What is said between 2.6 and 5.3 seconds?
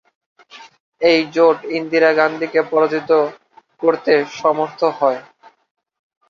পরাজিত করতে সমর্থহয়।